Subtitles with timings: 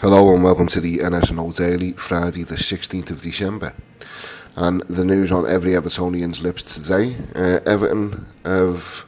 [0.00, 3.74] Hello and welcome to the NSNO Daily, Friday the 16th of December.
[4.56, 9.04] And the news on every Evertonian's lips today, uh, Everton have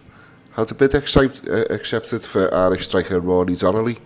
[0.51, 4.01] had a bid accept, uh, accepted for Irish striker Rory Donnelly.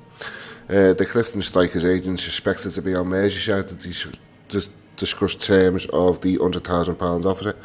[0.71, 4.07] Uh, the Clifton Strikers agent suspected to be on Merseyside to dis
[4.49, 7.57] dis discuss terms of the £100,000 offer,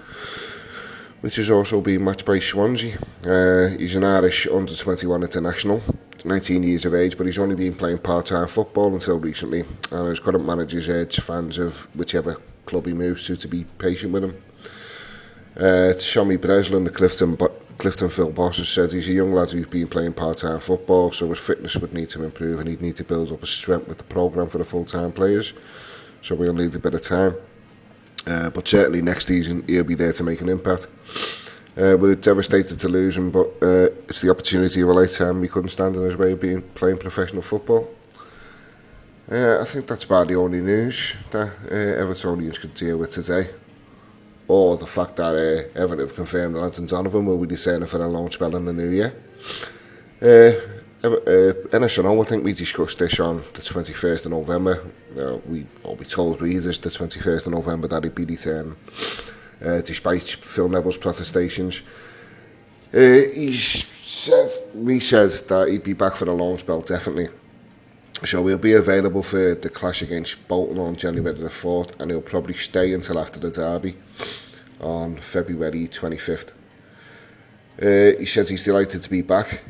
[1.22, 2.98] which is also being matched by Swansea.
[3.24, 5.80] Uh, he's an Irish under-21 international
[6.24, 10.20] 19 years of age, but he's only been playing part-time football until recently, and his
[10.20, 14.42] current manager's urged fans of whichever club he moves to to be patient with him.
[15.58, 19.88] Uh, Tommy Breslin, the Clifton, Cliftonville Boss, has said he's a young lad who's been
[19.88, 23.32] playing part-time football, so his fitness would need to improve, and he'd need to build
[23.32, 25.54] up his strength with the programme for the full-time players.
[26.22, 27.36] So we'll need a bit of time.
[28.28, 30.88] Uh, but certainly next season he'll be there to make an impact.
[31.78, 35.40] Uh, we're devastated to lose him, but uh, it's the opportunity of a lifetime.
[35.40, 37.90] We couldn't stand in his way of being playing professional football.
[39.32, 43.50] Uh, I think that's about the only news that uh, Evertonians could deal with today.
[44.50, 48.04] Or the fact that uh, Everton have confirmed that Landon Donovan will be returning for
[48.04, 49.14] a long spell in the new year.
[50.22, 54.92] Uh, uh, I think we discussed this on the 21st of November.
[55.18, 58.76] Uh, we, or we told readers the 21st of November that he'd be returning
[59.62, 61.84] despite Phil Neville's protestations.
[62.94, 67.30] Uh, he's said, we said that he'd be back for the long spell, definitely.
[68.26, 72.22] So he'll be available for the clash against Bolton on January the 4th, and he'll
[72.22, 73.96] probably stay until after the derby
[74.80, 76.52] on February 25th.
[77.82, 79.64] Uh, he says he's delighted to be back.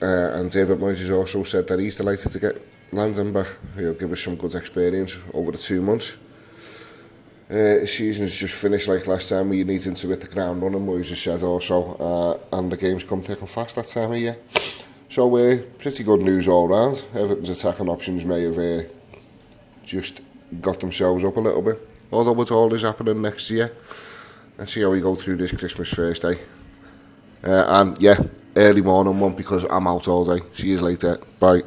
[0.00, 3.46] Uh, and David Moyes has also said that he's delighted to get Landon back.
[3.76, 6.16] He'll give us some good experience over the two months.
[7.52, 9.50] Uh, season's just finished like last time.
[9.50, 11.96] We needing to hit the ground running, Moyes has said also.
[11.96, 14.38] Uh, and the games come taking fast that time of year.
[15.10, 17.04] So uh, pretty good news all round.
[17.14, 18.84] Everton's attacking options may have uh,
[19.84, 20.22] just
[20.62, 21.86] got themselves up a little bit.
[22.10, 23.70] Although it's all is happening next year.
[24.56, 26.38] Let's see how we go through this Christmas Thursday.
[27.44, 28.18] Uh, and yeah,
[28.56, 30.42] early morning one because I'm out all day.
[30.54, 31.18] See you later.
[31.38, 31.62] Bye.